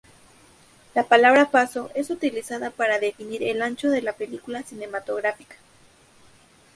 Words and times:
La 0.95 1.03
palabra 1.03 1.51
"paso" 1.51 1.91
es 1.93 2.09
utilizada 2.09 2.71
para 2.71 2.97
definir 2.97 3.43
el 3.43 3.61
ancho 3.61 3.87
de 3.91 4.01
la 4.01 4.13
película 4.13 4.63
cinematográfica. 4.63 5.57